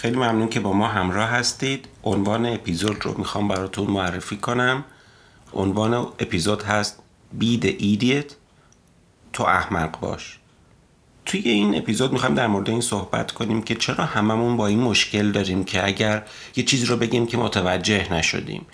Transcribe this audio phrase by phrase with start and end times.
[0.00, 1.88] خیلی ممنون که با ما همراه هستید.
[2.04, 4.84] عنوان اپیزود رو می‌خوام براتون معرفی کنم.
[5.52, 7.02] عنوان اپیزود هست
[7.40, 8.32] the Idiot
[9.32, 10.38] تو احمق باش.
[11.26, 15.32] توی این اپیزود می‌خوایم در مورد این صحبت کنیم که چرا هممون با این مشکل
[15.32, 16.22] داریم که اگر
[16.56, 18.66] یه چیزی رو بگیم که متوجه نشدیم.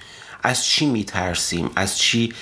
[0.42, 2.32] از چی میترسیم؟ از چی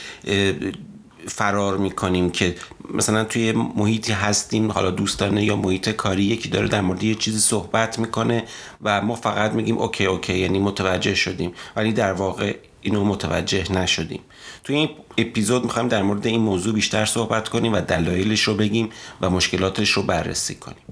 [1.29, 2.55] فرار می‌کنیم که
[2.95, 7.39] مثلا توی محیطی هستیم حالا دوستانه یا محیط کاری یکی داره در مورد یه چیزی
[7.39, 8.45] صحبت می‌کنه
[8.83, 14.21] و ما فقط میگیم اوکی اوکی یعنی متوجه شدیم ولی در واقع اینو متوجه نشدیم.
[14.65, 18.91] توی این اپیزود می‌خوایم در مورد این موضوع بیشتر صحبت کنیم و دلایلش رو بگیم
[19.21, 20.85] و مشکلاتش رو بررسی کنیم.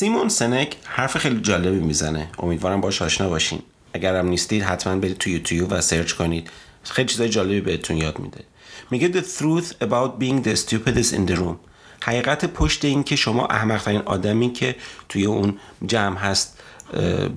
[0.00, 2.30] سیمون سنک حرف خیلی جالبی می‌زنه.
[2.38, 3.62] امیدوارم باش آشنا باشین.
[3.94, 6.50] اگر هم نیستید حتما برید تو یوتیوب و search کنید.
[6.82, 8.44] خیلی چیزای جالبی بهتون یاد میده.
[8.90, 11.56] میگه the truth about being the stupidest in the room.
[12.02, 14.76] حقیقت پشت این که شما احمقترین آدمی که
[15.08, 16.58] توی اون جمع هست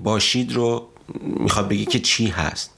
[0.03, 0.87] باشید رو
[1.23, 2.71] می‌خواد بگه که چی هست.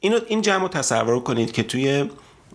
[0.00, 2.10] اینو این جمع رو تصور کنید که توی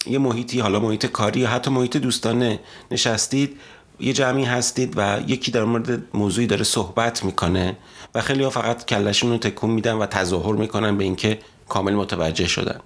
[0.05, 2.59] یه محیطی حالا محیط کاری یا حتی محیط دوستانه
[2.91, 3.59] نشستید
[3.99, 7.77] یه جمعی هستید و یکی در مورد موضوعی داره صحبت می‌کنه
[8.15, 12.47] و خیلی ها فقط کلشون رو تکون میدن و تظاهر می‌کنن به اینکه کامل متوجه
[12.47, 12.79] شدن.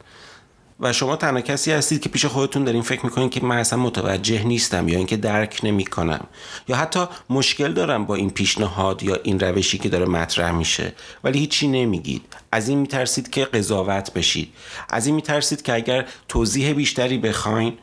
[0.79, 4.43] و شما تنها کسی هستید که پیش خودتون دارین فکر می‌کنین که من اصلا متوجه
[4.43, 6.27] نیستم یا اینکه درک نمی‌کنم.
[6.67, 10.94] یا حتی مشکل دارم با این پیشنهاد یا این روشی که داره مطرح میشه.
[11.23, 12.21] ولی هیچی نمیگید.
[12.51, 14.53] از این میترسید که قضاوت بشید.
[14.89, 17.78] از این میترسید که اگر توضیح بیشتری بخواین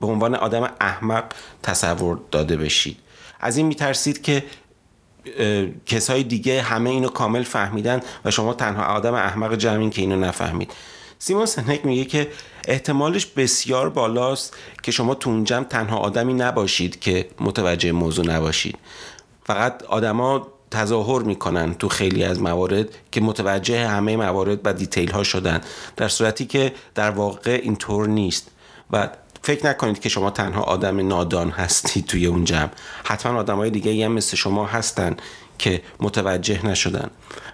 [0.00, 1.24] به عنوان آدم احمق
[1.62, 2.98] تصور داده بشید.
[3.40, 4.44] از این میترسید که
[5.86, 10.72] کسای دیگه همه اینو کامل فهمیدن و شما تنها آدم احمق جمعین که اینو نفهمید.
[11.18, 12.30] سیمون سنک میگه که
[12.68, 18.78] احتمالش بسیار بالاست که شما تو جمع تنها آدمی نباشید که متوجه موضوع نباشید.
[19.44, 25.22] فقط آدما تظاهر می‌کنن تو خیلی از موارد که متوجه همه موارد و detail ها
[25.22, 25.60] شدن
[25.96, 28.50] در صورتی که در واقع اینطور نیست.
[28.90, 29.08] و
[29.46, 32.68] فکر نکنید که شما تنها آدم نادان هستید توی اون جمع.
[33.04, 35.16] حتما آدم های دیگه هم مثل شما هستن
[35.58, 37.10] که متوجه نشدن.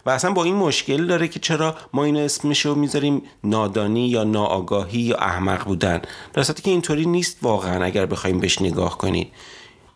[0.06, 4.24] و اصلا با این مشکل داره که چرا ما این اسمش رو می‌ذاریم نادانی یا
[4.24, 6.02] ناآگاهی یا احمق بودن.
[6.32, 9.32] در که اینطوری نیست واقعا اگر بخوایم بهش نگاه کنید.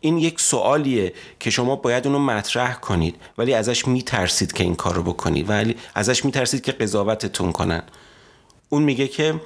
[0.01, 4.95] این یک سوالیه که شما باید اونو مطرح کنید ولی ازش میترسید که این کار
[4.95, 7.83] رو بکنید ولی ازش میترسید که قضاوتتون کنن.
[8.69, 9.41] اون میگه که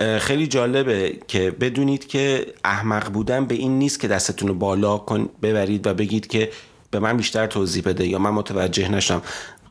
[0.00, 5.28] خیلی جالبه که بدونید که احمق بودن به این نیست که دستتون رو بالا کن
[5.42, 6.50] ببرید و بگید که
[6.90, 9.22] به من بیشتر توضیح بده یا من متوجه نشم.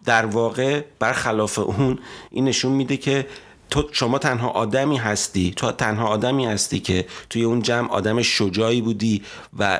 [0.06, 2.00] در واقع برخلاف اون
[2.31, 3.25] این نشون میده که
[3.69, 8.81] تو شما تنها آدمی هستی تو تنها آدمی هستی که توی اون جمع آدم شجاعی
[8.81, 9.22] بودی
[9.59, 9.79] و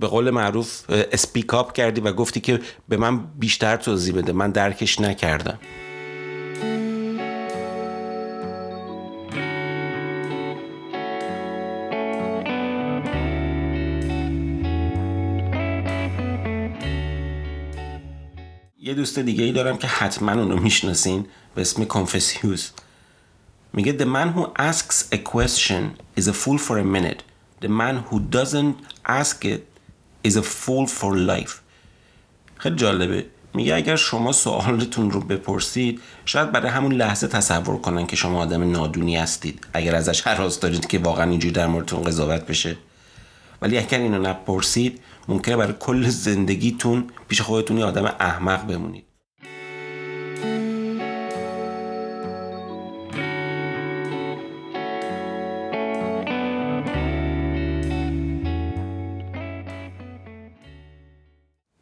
[0.00, 4.32] به قول معروف اسپیک اپ کردی و گفتی که به من بیشتر توضیح بده.
[4.32, 5.58] من درکش نکردم.
[18.92, 22.70] یه دوست دیگه ای دارم که حتما اونو می‌شناسین به اسم کنفسیوس
[23.72, 25.82] میگه The man who asks a question
[26.20, 27.20] is a fool for a minute.
[27.62, 28.74] The man who doesn't
[29.20, 29.62] ask it
[30.28, 31.52] is a fool for life.
[32.56, 33.26] خیلی جالبه.
[33.54, 38.70] میگه اگر شما سوالتون رو بپرسید شاید برای همون لحظه تصور کنن که شما آدم
[38.70, 42.76] نادونی هستید اگر ازش حراس دارید که واقعا اینجوری در موردتون قضاوت بشه.
[43.62, 49.04] ولی اگر اینو نپرسید ممکنه برای کل زندگیتون پیش خودتون یه آدم احمق بمونید.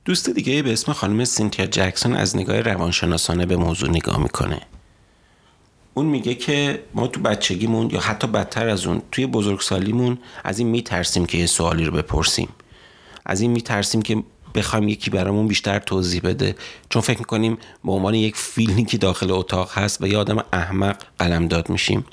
[0.04, 4.60] دوست دیگه به اسم خانم سینتیا جکسون از نگاه روانشناسانه به موضوع نگاه می‌کنه.
[5.94, 10.68] اون میگه که ما تو بچگیمون یا حتی بدتر از اون توی بزرگسالیمون از این
[10.68, 12.48] میترسیم که یه سوالی رو بپرسیم.
[13.30, 14.22] از این میترسیم که
[14.54, 16.54] بخوایم یکی برامون بیشتر توضیح بده.
[16.88, 20.96] چون فکر می‌کنیم به عنوان یک فیلمی که داخل اتاق هست و یه آدم احمق
[21.18, 22.04] قلمداد میشیم.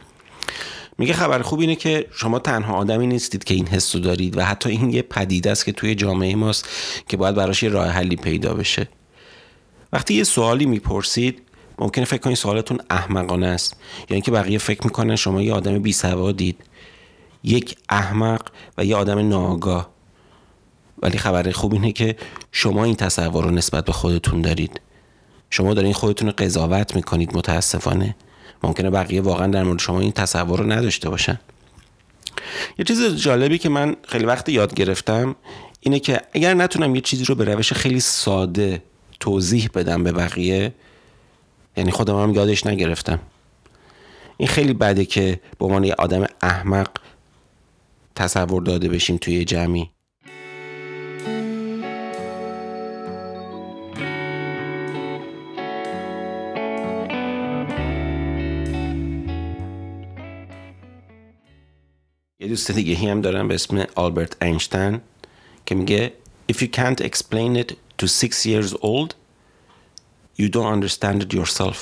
[0.97, 4.69] میگه خبر خوب اینه که شما تنها آدمی نیستید که این حس دارید و حتی
[4.69, 6.69] این یه پدیده است که توی جامعه ماست
[7.07, 8.87] که باید براش یه راه حلی پیدا بشه.
[9.93, 11.41] وقتی یه سوالی می‌پرسید
[11.79, 13.75] ممکنه فکر کنید سوالتون احمقانه است.
[14.09, 16.57] یا اینکه بقیه فکر می‌کنن شما یه آدم بی سوادید
[17.43, 18.41] یک احمق
[18.77, 19.96] و یه آدم ناآگاه.
[21.01, 22.15] ولی خبر خوب اینه که
[22.51, 24.81] شما این تصور رو نسبت به خودتون دارید.
[25.49, 28.15] شما دارین خودتون رو قضاوت می‌کنید متاسفانه.
[28.63, 31.39] ممکنه بقیه واقعا در مورد شما این تصور رو نداشته باشن.
[32.79, 35.35] یه چیز جالبی که من خیلی وقت یاد گرفتم
[35.79, 38.83] اینه که اگر نتونم یه چیزی رو به روش خیلی ساده
[39.19, 40.73] توضیح بدم به بقیه
[41.77, 43.19] یعنی خودم هم یادش نگرفتم.
[44.37, 46.87] این خیلی بده که به عنوان یه آدم احمق
[48.15, 49.89] تصور داده بشیم توی جمعی.
[62.47, 65.01] یه دوست دیگه هم دارم به اسم آلبرت اینشتین
[65.65, 66.13] که میگه
[66.51, 69.15] If you can't explain it to six years old
[70.39, 71.77] you don't understand it yourself.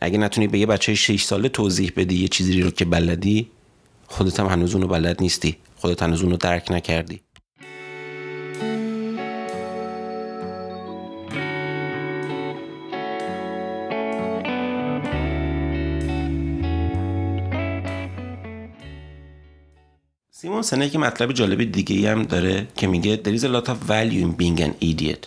[0.00, 3.50] اگه نتونی به یه بچه 6 ساله توضیح بدی یه چیزی رو که بلدی
[4.06, 5.56] خودت هم هنوز اونو بلد نیستی.
[5.76, 7.20] خودت هنوز اونو درک نکردی.
[20.40, 23.90] سیمون سنه که مطلب جالب دیگه هم داره که میگه There is a lot of
[23.90, 25.26] value in being an idiot.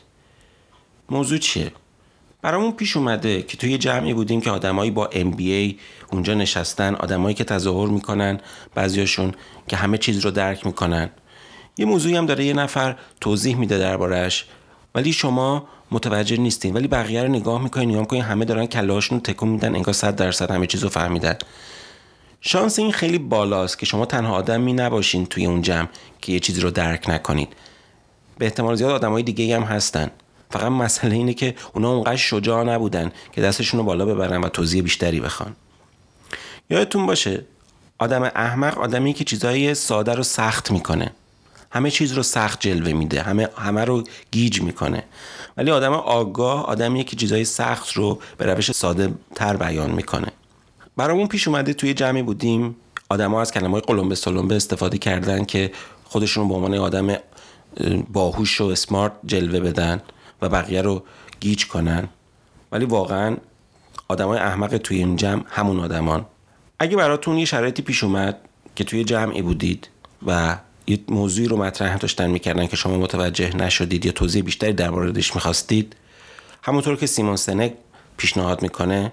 [1.10, 1.72] موضوع چیه؟
[2.42, 5.76] برامون پیش اومده که توی جمعی بودیم که آدمایی با MBA
[6.12, 8.40] اونجا نشستن آدمایی که تظاهر می‌کنن
[8.76, 9.34] بعضیاشون
[9.68, 11.10] که همه چیز رو درک می‌کنن.
[11.78, 14.46] یه موضوعی هم داره یه نفر توضیح میده دربارش
[14.96, 19.24] ولی شما متوجه نیستین ولی بقیه رو نگاه می‌کنین نگاه می‌کنین همه دارن کلهاشون رو
[19.24, 21.36] تکون میدن انگار صد درصد همه چیز رو فهمیدن.
[22.44, 25.88] شانس این خیلی بالاست که شما تنها آدمی نباشین توی اون جمع
[26.22, 27.54] که یه چیزی رو درک نکنید.
[28.38, 30.12] به احتمال زیاد آدمای دیگه هم هستن.
[30.50, 34.84] فقط مسئله اینه که اونا اونقدر شجاع نبودن که دستشون رو بالا ببرن و توضیح
[34.84, 35.56] بیشتری بخوان.
[36.70, 37.46] یادتون باشه
[38.00, 41.12] آدم احمق آدمی که چیزهای ساده رو سخت می‌کنه.
[41.72, 45.04] همه چیز رو سخت جلوه میده همه همه رو گیج می‌کنه.
[45.58, 50.28] ولی آدم آگاه آدمیه که چیزهای سخت رو به روش ساده تر بیان می‌کنه.
[51.02, 52.76] برامون پیش اومده توی جمعی بودیم.
[53.10, 55.72] آدما از کلمه های قلمبه سلمبه استفاده کردن که
[56.04, 57.18] خودشون به عنوان آدم
[58.14, 60.02] باهوش و اسمارت جلوه بدن
[60.42, 61.04] و بقیه رو
[61.40, 62.10] گیج کنن.
[62.72, 63.38] ولی واقعا
[64.08, 66.26] آدمای احمق توی این جمع همون آدمان.
[66.80, 68.38] اگه براتون یه شرایطی پیش اومد
[68.76, 69.90] که توی جمعی بودید
[70.28, 70.58] و
[70.88, 75.36] یه موضوعی رو مطرح داشتن می‌کردن که شما متوجه نشدید یا توضیح بیشتری در موردش
[75.36, 75.96] می‌خواستید
[76.64, 77.74] همونطور که سیمون سنک
[78.18, 79.12] پیشنهاد می‌کنه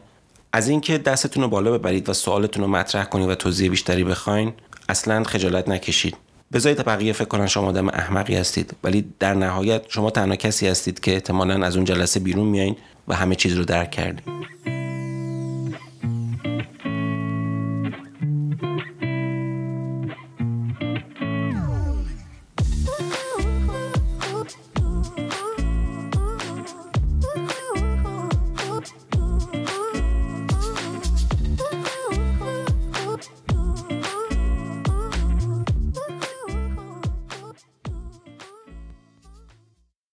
[0.53, 4.53] از اینکه دستتون رو بالا ببرید و سوالتون رو مطرح کنید و توضیح بیشتری بخواین
[4.89, 6.17] اصلا خجالت نکشید.
[6.53, 11.01] بذارید بقیه فکر کنن شما آدم احمقی هستید ولی در نهایت شما تنها کسی هستید
[11.01, 12.77] که احتمالا از اون جلسه بیرون میایین
[13.09, 14.25] و همه چیز رو درک کردید